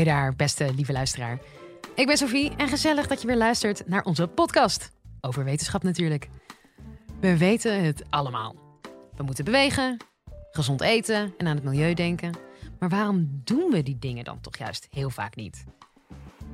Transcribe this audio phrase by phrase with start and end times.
[0.00, 1.38] Hey daar, beste lieve luisteraar.
[1.94, 4.90] Ik ben Sophie en gezellig dat je weer luistert naar onze podcast.
[5.20, 6.28] Over wetenschap natuurlijk.
[7.20, 8.54] We weten het allemaal.
[9.16, 9.96] We moeten bewegen,
[10.50, 12.34] gezond eten en aan het milieu denken.
[12.78, 15.64] Maar waarom doen we die dingen dan toch juist heel vaak niet?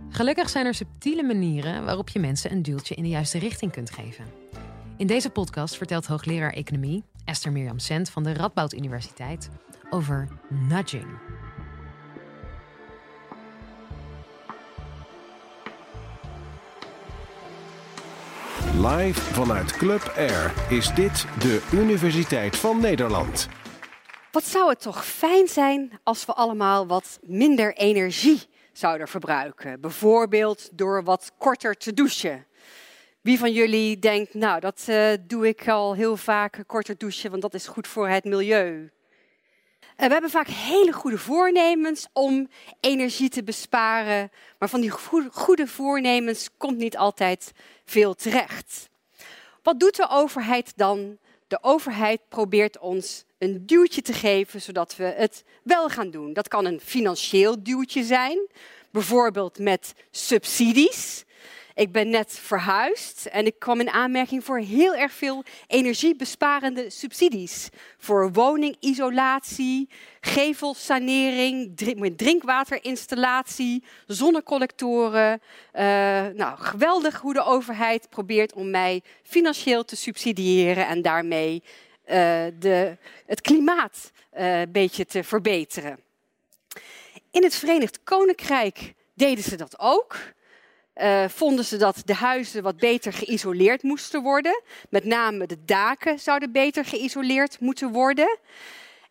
[0.08, 3.90] Gelukkig zijn er subtiele manieren waarop je mensen een duwtje in de juiste richting kunt
[3.90, 4.24] geven.
[4.96, 9.48] In deze podcast vertelt hoogleraar economie Esther Mirjam Sent van de Radboud Universiteit
[9.90, 11.06] over nudging.
[18.94, 23.48] Live vanuit Club Air is dit de Universiteit van Nederland.
[24.30, 29.80] Wat zou het toch fijn zijn als we allemaal wat minder energie zouden verbruiken?
[29.80, 32.46] Bijvoorbeeld door wat korter te douchen.
[33.20, 37.42] Wie van jullie denkt, nou, dat uh, doe ik al heel vaak, korter douchen, want
[37.42, 38.90] dat is goed voor het milieu.
[39.96, 42.48] Uh, we hebben vaak hele goede voornemens om
[42.80, 44.90] energie te besparen, maar van die
[45.30, 47.52] goede voornemens komt niet altijd
[47.84, 48.88] veel terecht.
[49.62, 51.18] Wat doet de overheid dan?
[51.46, 56.32] De overheid probeert ons een duwtje te geven zodat we het wel gaan doen.
[56.32, 58.38] Dat kan een financieel duwtje zijn,
[58.90, 61.24] bijvoorbeeld met subsidies.
[61.76, 67.68] Ik ben net verhuisd en ik kwam in aanmerking voor heel erg veel energiebesparende subsidies.
[67.98, 69.88] Voor woningisolatie,
[70.20, 71.76] gevelsanering,
[72.16, 75.40] drinkwaterinstallatie, zonnecollectoren.
[75.74, 75.82] Uh,
[76.26, 82.12] nou, geweldig hoe de overheid probeert om mij financieel te subsidiëren en daarmee uh,
[82.58, 82.96] de,
[83.26, 85.98] het klimaat een beetje te verbeteren.
[87.30, 90.34] In het Verenigd Koninkrijk deden ze dat ook
[90.96, 94.62] uh, vonden ze dat de huizen wat beter geïsoleerd moesten worden.
[94.90, 98.38] Met name de daken zouden beter geïsoleerd moeten worden.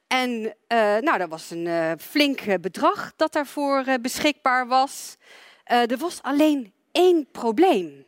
[0.08, 5.16] En uh, nou, dat was een uh, flink bedrag dat daarvoor beschikbaar was.
[5.64, 8.06] er was alleen één probleem.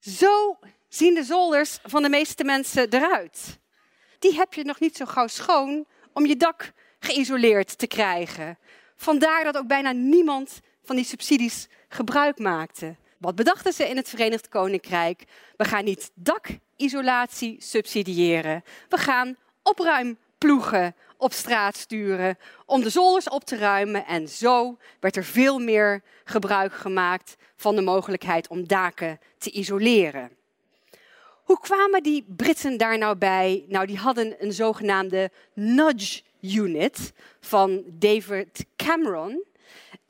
[0.00, 3.58] Zo zien de zolders van de meeste mensen eruit.
[4.18, 8.58] Die heb je nog niet zo gauw schoon om je dak geïsoleerd te krijgen.
[8.96, 12.96] Vandaar dat ook bijna niemand van die subsidies gebruik maakte.
[13.20, 15.24] Wat bedachten ze in het Verenigd Koninkrijk?
[15.56, 18.64] We gaan niet dakisolatie subsidiëren.
[18.88, 24.06] We gaan opruimploegen op straat sturen om de zolders op te ruimen.
[24.06, 30.30] En zo werd er veel meer gebruik gemaakt van de mogelijkheid om daken te isoleren.
[31.44, 33.64] Hoe kwamen die Britten daar nou bij?
[33.68, 39.44] Nou, die hadden een zogenaamde nudge unit van David Cameron.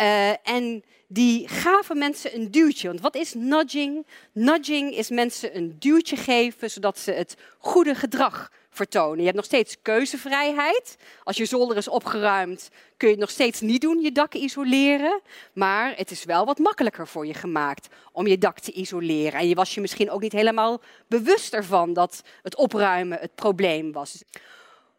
[0.00, 2.88] Uh, en die gaven mensen een duwtje.
[2.88, 4.06] Want wat is nudging?
[4.32, 9.18] Nudging is mensen een duwtje geven zodat ze het goede gedrag vertonen.
[9.18, 10.96] Je hebt nog steeds keuzevrijheid.
[11.24, 15.20] Als je zolder is opgeruimd, kun je het nog steeds niet doen, je dak isoleren.
[15.52, 19.40] Maar het is wel wat makkelijker voor je gemaakt om je dak te isoleren.
[19.40, 23.92] En je was je misschien ook niet helemaal bewust ervan dat het opruimen het probleem
[23.92, 24.22] was.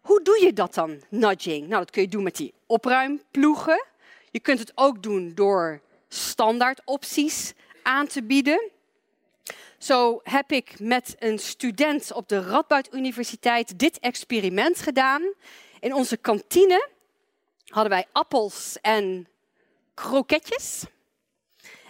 [0.01, 1.67] Hoe doe je dat dan, nudging?
[1.67, 3.85] Nou, dat kun je doen met die opruimploegen.
[4.31, 7.53] Je kunt het ook doen door standaard opties
[7.83, 8.71] aan te bieden.
[9.77, 15.33] Zo heb ik met een student op de Radboud Universiteit dit experiment gedaan.
[15.79, 16.89] In onze kantine
[17.65, 19.27] hadden wij appels en
[19.93, 20.83] kroketjes.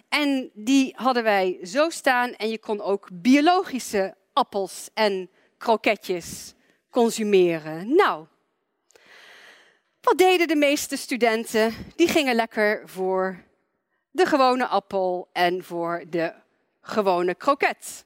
[0.09, 6.53] En die hadden wij zo staan en je kon ook biologische appels en kroketjes
[6.90, 7.96] consumeren.
[7.96, 8.25] Nou,
[10.01, 11.73] wat deden de meeste studenten?
[11.95, 13.44] Die gingen lekker voor
[14.12, 16.34] de gewone appel en voor de
[16.81, 18.06] gewone kroket.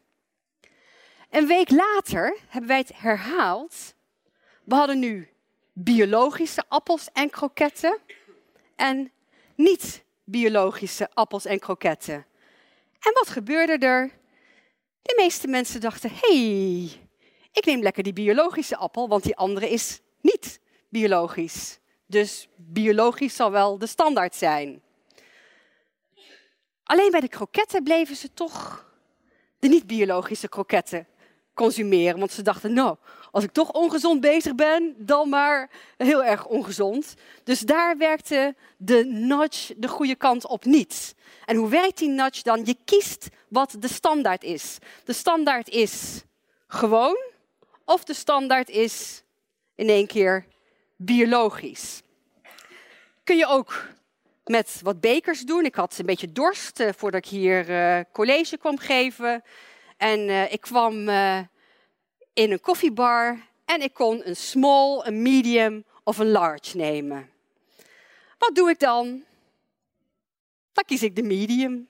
[1.30, 3.96] Een week later hebben wij het herhaald.
[4.64, 5.30] We hadden nu
[5.74, 8.00] biologische appels en kroketten
[8.76, 9.12] en
[9.56, 12.26] niet biologische appels en kroketten.
[13.00, 14.12] En wat gebeurde er?
[15.02, 16.92] De meeste mensen dachten: hey,
[17.52, 21.80] ik neem lekker die biologische appel, want die andere is niet biologisch.
[22.06, 24.82] Dus biologisch zal wel de standaard zijn.
[26.84, 28.86] Alleen bij de kroketten bleven ze toch
[29.60, 31.08] de niet-biologische kroketten
[31.54, 32.20] consumeren.
[32.20, 32.98] Want ze dachten, nou,
[33.32, 37.14] als ik toch ongezond bezig ben, dan maar heel erg ongezond.
[37.44, 41.16] Dus daar werkte de nudge de goede kant op niet.
[41.46, 42.66] En hoe werkt die nudge dan?
[42.66, 44.78] Je kiest wat de standaard is.
[45.04, 46.24] De standaard is
[46.68, 47.18] gewoon,
[47.86, 49.24] of de standaard is
[49.76, 50.46] in één keer
[50.96, 52.02] biologisch.
[53.24, 53.88] Kun je ook
[54.46, 55.66] met wat bekers doen.
[55.66, 59.44] Ik had een beetje dorst uh, voordat ik hier uh, college kwam geven.
[59.98, 61.10] En uh, ik kwam
[62.34, 67.30] in een koffiebar en ik kon een small, een medium of een large nemen.
[68.38, 69.24] Wat doe ik dan?
[70.86, 71.88] kies ik de medium.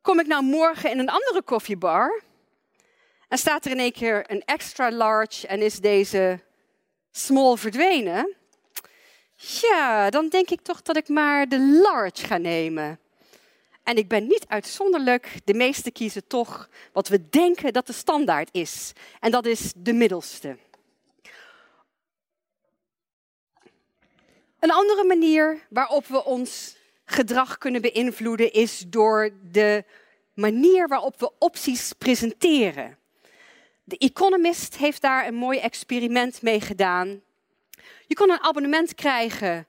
[0.00, 2.22] Kom ik nou morgen in een andere koffiebar
[3.28, 6.40] en staat er in één keer een extra large en is deze
[7.10, 8.36] small verdwenen?
[9.36, 12.98] Ja, dan denk ik toch dat ik maar de large ga nemen.
[13.82, 18.48] En ik ben niet uitzonderlijk, de meesten kiezen toch wat we denken dat de standaard
[18.52, 18.92] is.
[19.20, 20.58] En dat is de middelste.
[24.58, 29.84] Een andere manier waarop we ons gedrag kunnen beïnvloeden is door de
[30.34, 32.98] manier waarop we opties presenteren.
[33.88, 37.22] De Economist heeft daar een mooi experiment mee gedaan.
[38.06, 39.66] Je kon een abonnement krijgen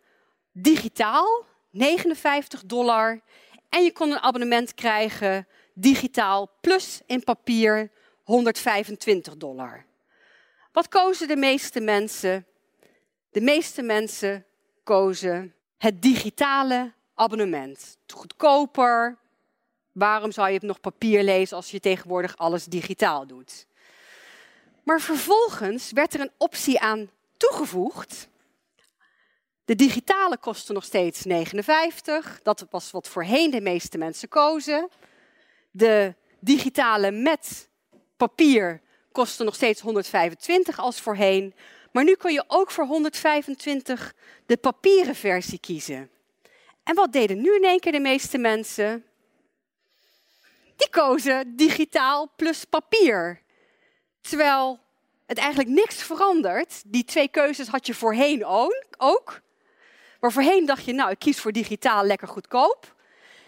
[0.52, 3.22] digitaal, 59 dollar.
[3.70, 7.92] En je kon een abonnement krijgen digitaal plus in papier,
[8.24, 9.86] 125 dollar.
[10.72, 12.46] Wat kozen de meeste mensen?
[13.32, 14.46] De meeste mensen
[14.84, 17.98] kozen het digitale abonnement.
[18.08, 19.18] Goedkoper.
[19.92, 23.68] Waarom zou je het nog papier lezen als je tegenwoordig alles digitaal doet?
[24.90, 28.28] Maar vervolgens werd er een optie aan toegevoegd.
[29.66, 32.40] De digitale kostte nog steeds 59.
[32.44, 34.90] Dat was wat voorheen de meeste mensen kozen.
[35.72, 37.70] De digitale met
[38.18, 38.82] papier
[39.12, 41.54] kostte nog steeds 125 als voorheen.
[41.92, 44.14] Maar nu kun je ook voor 125
[44.46, 46.10] de papieren versie kiezen.
[46.84, 49.06] En wat deden nu in één keer de meeste mensen?
[50.76, 53.48] Die kozen digitaal plus papier.
[54.22, 54.80] Terwijl
[55.26, 56.82] het eigenlijk niks verandert.
[56.86, 58.46] Die twee keuzes had je voorheen
[58.98, 59.42] ook.
[60.20, 62.96] Maar voorheen dacht je, nou, ik kies voor digitaal lekker goedkoop.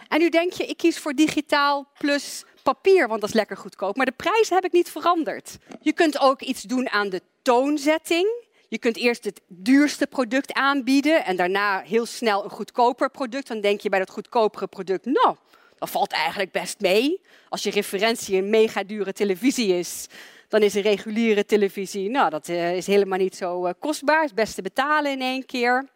[0.08, 3.96] En nu denk je, ik kies voor digitaal plus papier, want dat is lekker goedkoop.
[3.96, 5.58] Maar de prijs heb ik niet veranderd.
[5.82, 8.28] Je kunt ook iets doen aan de toonzetting.
[8.68, 13.48] Je kunt eerst het duurste product aanbieden en daarna heel snel een goedkoper product.
[13.48, 15.36] Dan denk je bij dat goedkopere product, nou,
[15.80, 17.22] dat valt eigenlijk best mee.
[17.50, 20.08] Als je referentie een mega dure televisie is,
[20.52, 24.24] dan is een reguliere televisie, nou, dat eh, is helemaal niet zo uh, kostbaar.
[24.24, 25.90] Het best te betalen in één keer.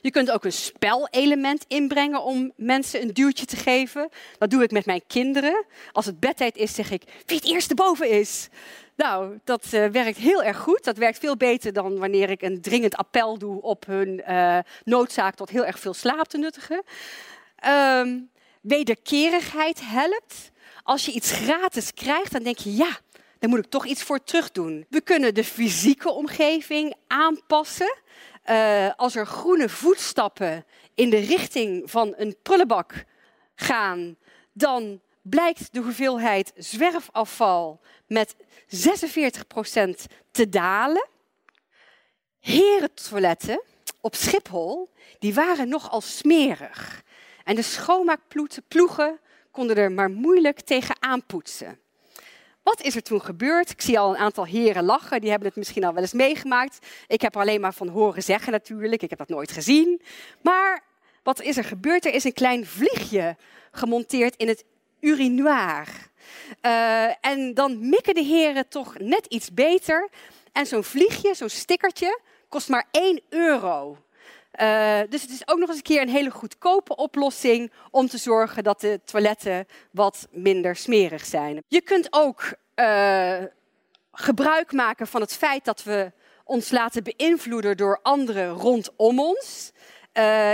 [0.00, 4.08] Je kunt ook een spelelement inbrengen om mensen een duwtje te geven.
[4.38, 5.64] Dat doe ik met mijn kinderen.
[5.92, 8.48] Als het bedtijd is, zeg ik wie het eerste boven is.
[8.96, 10.84] Nou, dat uh, werkt heel erg goed.
[10.84, 14.22] Dat werkt veel beter dan wanneer ik een dringend appel doe op hun
[14.84, 16.82] noodzaak tot heel erg veel slaap te nuttigen.
[17.66, 18.30] Um,
[18.60, 20.50] wederkerigheid helpt.
[20.82, 22.98] Als je iets gratis krijgt, dan denk je ja,
[23.38, 24.86] daar moet ik toch iets voor terug doen.
[24.88, 27.98] We kunnen de fysieke omgeving aanpassen.
[28.50, 33.04] Uh, als er groene voetstappen in de richting van een prullenbak
[33.54, 34.16] gaan,
[34.52, 38.38] dan blijkt de hoeveelheid zwerfafval met 46%
[40.30, 41.08] te dalen.
[42.40, 43.62] Herentoiletten
[44.00, 47.02] op Schiphol, die waren nogal smerig.
[47.44, 51.78] En de schoonmaakploegen konden er maar moeilijk tegen aanpoetsen.
[52.66, 53.70] Wat is er toen gebeurd?
[53.70, 56.86] Ik zie al een aantal heren lachen, die hebben het misschien al wel eens meegemaakt.
[57.06, 60.00] Ik heb er alleen maar van horen zeggen natuurlijk, ik heb dat nooit gezien.
[60.42, 60.82] Maar
[61.22, 62.04] wat is er gebeurd?
[62.04, 63.36] Er is een klein vliegje
[63.70, 64.64] gemonteerd in het
[65.00, 65.88] urinoir.
[66.62, 70.08] Uh, en dan mikken de heren toch net iets beter.
[70.52, 73.98] En zo'n vliegje, zo'n stickertje, kost maar 1 euro.
[74.60, 78.18] Uh, dus het is ook nog eens een keer een hele goedkope oplossing om te
[78.18, 81.62] zorgen dat de toiletten wat minder smerig zijn.
[81.68, 83.42] Je kunt ook uh,
[84.12, 86.12] gebruik maken van het feit dat we
[86.44, 89.72] ons laten beïnvloeden door anderen rondom ons.
[90.14, 90.52] Uh,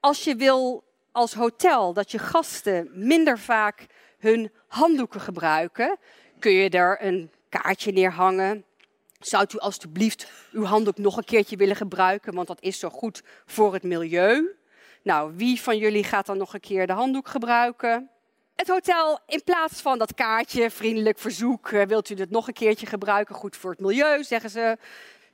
[0.00, 3.86] als je wil als hotel dat je gasten minder vaak
[4.18, 5.96] hun handdoeken gebruiken,
[6.38, 8.64] kun je er een kaartje neerhangen
[9.20, 13.22] zou u alstublieft uw handdoek nog een keertje willen gebruiken, want dat is zo goed
[13.46, 14.56] voor het milieu?
[15.02, 18.10] Nou, wie van jullie gaat dan nog een keer de handdoek gebruiken?
[18.54, 22.54] Het hotel, in plaats van dat kaartje, vriendelijk verzoek, eh, wilt u het nog een
[22.54, 24.76] keertje gebruiken, goed voor het milieu, zeggen ze.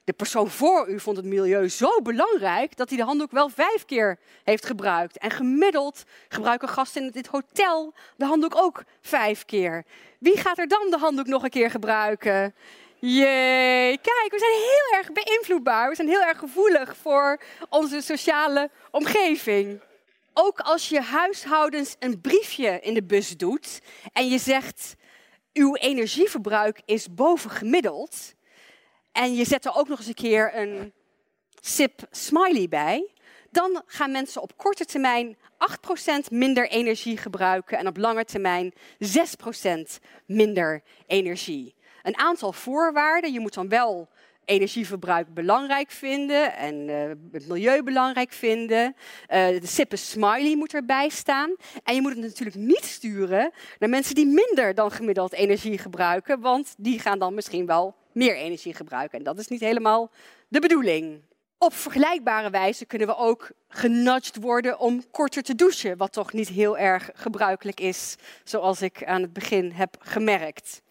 [0.04, 3.84] De persoon voor u vond het milieu zo belangrijk dat hij de handdoek wel vijf
[3.84, 5.18] keer heeft gebruikt.
[5.18, 9.84] En gemiddeld gebruiken gasten in dit hotel de handdoek ook vijf keer.
[10.18, 12.54] Wie gaat er dan de handdoek nog een keer gebruiken?
[13.06, 15.88] Jee, kijk, we zijn heel erg beïnvloedbaar.
[15.88, 19.80] We zijn heel erg gevoelig voor onze sociale omgeving.
[20.32, 23.80] Ook als je huishoudens een briefje in de bus doet
[24.12, 24.94] en je zegt,
[25.52, 28.34] uw energieverbruik is boven gemiddeld.
[29.12, 30.92] En je zet er ook nog eens een keer een
[31.60, 33.10] sip smiley bij.
[33.50, 35.36] Dan gaan mensen op korte termijn
[36.26, 39.08] 8% minder energie gebruiken en op lange termijn 6%
[40.26, 43.32] minder energie een aantal voorwaarden.
[43.32, 44.08] Je moet dan wel
[44.44, 48.84] energieverbruik belangrijk vinden en uh, het milieu belangrijk vinden.
[48.86, 51.54] Uh, de sippe smiley moet erbij staan.
[51.84, 56.40] En je moet het natuurlijk niet sturen naar mensen die minder dan gemiddeld energie gebruiken,
[56.40, 59.18] want die gaan dan misschien wel meer energie gebruiken.
[59.18, 60.10] En dat is niet helemaal
[60.48, 61.20] de bedoeling.
[61.58, 66.48] Op vergelijkbare wijze kunnen we ook genudged worden om korter te douchen, wat toch niet
[66.48, 70.82] heel erg gebruikelijk is, zoals ik aan het begin heb gemerkt.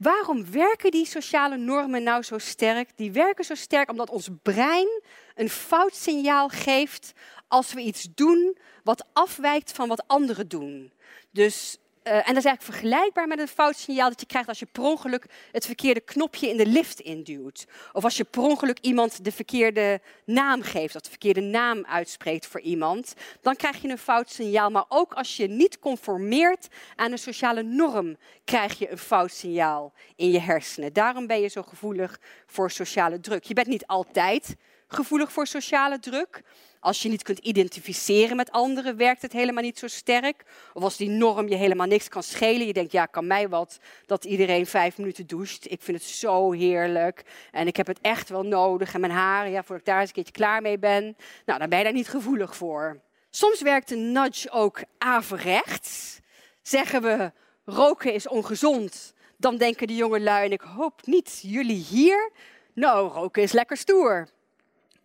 [0.00, 2.90] Waarom werken die sociale normen nou zo sterk?
[2.96, 5.02] Die werken zo sterk omdat ons brein
[5.34, 7.12] een fout signaal geeft
[7.48, 10.92] als we iets doen wat afwijkt van wat anderen doen.
[11.30, 14.58] Dus uh, en dat is eigenlijk vergelijkbaar met een fout signaal dat je krijgt als
[14.58, 17.66] je per ongeluk het verkeerde knopje in de lift induwt.
[17.92, 22.46] Of als je per ongeluk iemand de verkeerde naam geeft, of de verkeerde naam uitspreekt
[22.46, 23.14] voor iemand.
[23.40, 24.70] Dan krijg je een fout signaal.
[24.70, 29.92] Maar ook als je niet conformeert aan een sociale norm, krijg je een fout signaal
[30.16, 30.92] in je hersenen.
[30.92, 33.44] Daarom ben je zo gevoelig voor sociale druk.
[33.44, 34.56] Je bent niet altijd
[34.88, 36.42] gevoelig voor sociale druk.
[36.80, 40.44] Als je niet kunt identificeren met anderen, werkt het helemaal niet zo sterk.
[40.72, 42.66] Of als die norm je helemaal niks kan schelen.
[42.66, 45.70] Je denkt, ja, kan mij wat dat iedereen vijf minuten doucht.
[45.70, 47.24] Ik vind het zo heerlijk.
[47.50, 48.94] En ik heb het echt wel nodig.
[48.94, 51.16] En mijn haren, ja, voordat ik daar eens een keertje klaar mee ben.
[51.44, 53.00] Nou, dan ben je daar niet gevoelig voor.
[53.30, 56.20] Soms werkt een nudge ook averechts.
[56.62, 57.32] Zeggen we,
[57.64, 59.14] roken is ongezond.
[59.36, 62.30] Dan denken de jonge lui, en ik hoop niet jullie hier.
[62.74, 64.28] Nou, roken is lekker stoer.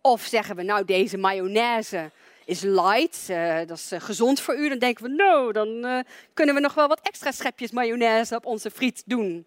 [0.06, 2.10] Of zeggen we, nou, deze mayonaise
[2.44, 4.68] is light, uh, dat is uh, gezond voor u.
[4.68, 5.98] Dan denken we, nou, dan uh,
[6.34, 9.46] kunnen we nog wel wat extra schepjes mayonaise op onze friet doen.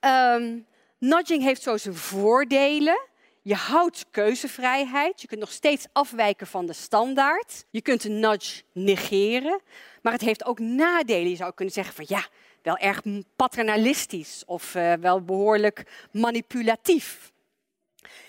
[0.00, 0.66] Um,
[0.98, 3.00] nudging heeft zo zijn voordelen.
[3.42, 5.20] Je houdt keuzevrijheid.
[5.20, 7.64] Je kunt nog steeds afwijken van de standaard.
[7.70, 9.60] Je kunt een nudge negeren.
[10.00, 11.30] Maar het heeft ook nadelen.
[11.30, 12.26] Je zou kunnen zeggen van ja,
[12.62, 13.02] wel erg
[13.36, 17.31] paternalistisch of wel behoorlijk manipulatief.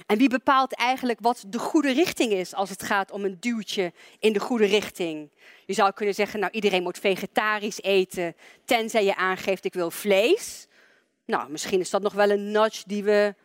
[0.06, 3.94] En wie bepaalt eigenlijk wat de goede richting is als het gaat om een duwtje
[4.20, 5.30] in de goede richting?
[5.66, 10.68] Je zou kunnen zeggen, nou iedereen moet vegetarisch eten, tenzij je aangeeft ik wil vlees.
[11.26, 13.36] Nou, misschien is dat nog wel een nudge die we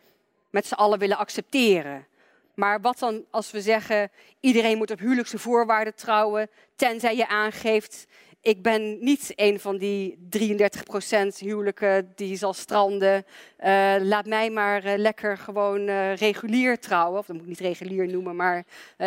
[0.49, 2.07] met z'n allen willen accepteren.
[2.53, 8.07] Maar wat dan als we zeggen, iedereen moet op huwelijkse voorwaarden trouwen, tenzij je aangeeft
[8.41, 13.25] ik ben niet een van die 33% huwelijken die zal stranden.
[13.59, 17.19] Uh, laat mij maar uh, lekker gewoon uh, regulier trouwen.
[17.19, 18.65] Of dat moet ik niet regulier noemen, maar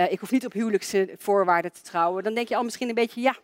[0.09, 2.23] ik hoef niet op huwelijkse voorwaarden te trouwen.
[2.23, 3.37] Dan denk je al misschien een beetje, ja,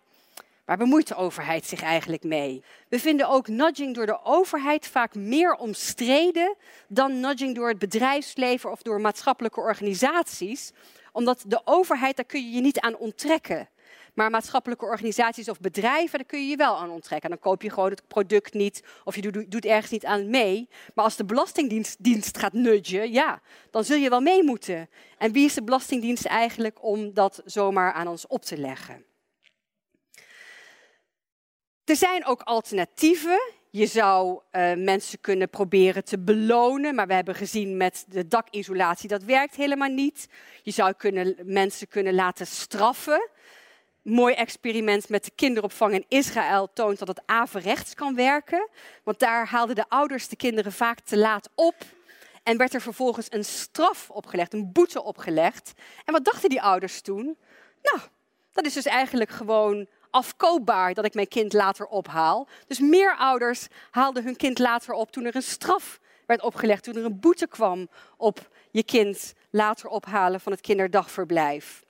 [0.69, 2.63] Waar bemoeit de overheid zich eigenlijk mee?
[2.89, 6.57] We vinden ook nudging door de overheid vaak meer omstreden
[6.89, 10.73] dan nudging door het bedrijfsleven of door maatschappelijke organisaties.
[11.13, 13.69] Omdat de overheid, daar kun je je niet aan onttrekken.
[14.19, 17.31] Maar maatschappelijke organisaties of bedrijven, daar kun je je wel aan onttrekken.
[17.31, 20.69] Dan koop je gewoon het product niet of je doet, ergens niet aan mee.
[20.95, 24.89] Maar als de Belastingdienst dienst gaat nudgen, ja, dan zul je wel mee moeten.
[25.19, 29.05] En wie is de Belastingdienst eigenlijk om dat zomaar aan ons op te leggen?
[31.85, 33.41] Er zijn ook alternatieven.
[33.71, 39.09] Je zou uh, mensen kunnen proberen te belonen, maar we hebben gezien met de dakisolatie
[39.09, 40.29] dat werkt helemaal niet.
[40.63, 43.31] Je zou kunnen, mensen kunnen laten straffen
[44.09, 48.69] mooi experiment met de kinderopvang in Israël toont dat het averechts kan werken.
[49.05, 51.75] Want daar haalden de ouders de kinderen vaak te laat op.
[52.43, 55.73] En werd er vervolgens een straf opgelegd, een boete opgelegd.
[56.05, 57.39] En wat dachten die ouders toen?
[57.83, 57.99] Nou,
[58.53, 62.49] dat is dus eigenlijk gewoon afkoopbaar dat ik mijn kind later ophaal.
[62.67, 66.97] Dus meer ouders haalden hun kind later op toen er een straf werd opgelegd, toen
[66.97, 71.85] er een boete kwam op je kind later ophalen van het kinderdagverblijf.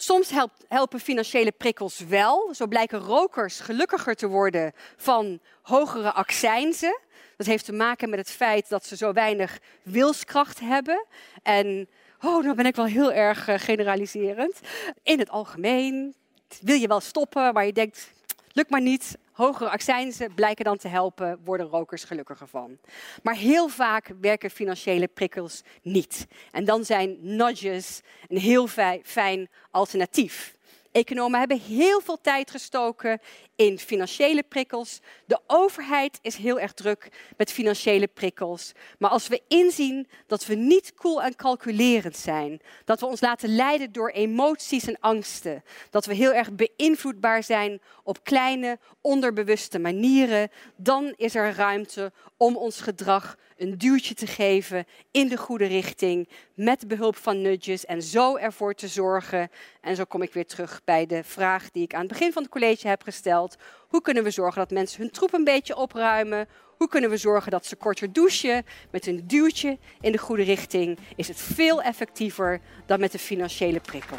[0.00, 0.30] Soms
[0.68, 2.54] helpen financiële prikkels wel.
[2.54, 7.00] Zo blijken rokers gelukkiger te worden van hogere accijnzen.
[7.36, 11.06] Dat heeft te maken met het feit dat ze zo weinig wilskracht hebben.
[11.42, 11.88] En,
[12.20, 14.60] oh, dan ben ik wel heel erg uh, generaliserend.
[15.02, 16.14] In het algemeen
[16.60, 18.12] wil je wel stoppen, maar je denkt,
[18.52, 22.78] lukt maar niet hogere accijnzen blijken dan te helpen, worden rokers gelukkiger van.
[23.22, 26.26] Maar heel vaak werken financiële prikkels niet.
[26.50, 28.66] En dan zijn nudges een heel
[29.02, 30.57] fijn alternatief.
[30.98, 33.20] Economen hebben heel veel tijd gestoken
[33.56, 35.00] in financiële prikkels.
[35.26, 38.72] De overheid is heel erg druk met financiële prikkels.
[38.98, 43.54] Maar als we inzien dat we niet cool en calculerend zijn, dat we ons laten
[43.54, 50.50] leiden door emoties en angsten, dat we heel erg beïnvloedbaar zijn op kleine, onderbewuste manieren,
[50.76, 56.28] dan is er ruimte om ons gedrag een duwtje te geven in de goede richting
[56.58, 59.50] met behulp van nudges en zo ervoor te zorgen.
[59.80, 62.42] En zo kom ik weer terug bij de vraag die ik aan het begin van
[62.42, 63.56] het college heb gesteld.
[63.88, 66.48] Hoe kunnen we zorgen dat mensen hun troep een beetje opruimen?
[66.76, 68.64] Hoe kunnen we zorgen dat ze korter douchen?
[68.90, 73.80] Met een duwtje in de goede richting is het veel effectiever dan met een financiële
[73.80, 74.16] prikkel.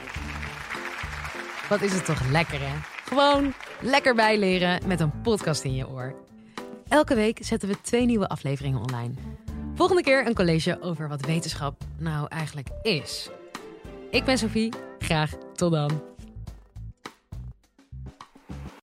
[1.69, 2.75] Wat is het toch lekker, hè?
[3.05, 6.15] Gewoon lekker bijleren met een podcast in je oor.
[6.87, 9.13] Elke week zetten we twee nieuwe afleveringen online.
[9.79, 13.29] Volgende keer een college over wat wetenschap nou eigenlijk is.
[14.09, 14.73] Ik ben Sophie.
[14.99, 16.08] Graag tot dan.